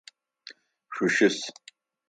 Шъущыс! 0.93 1.37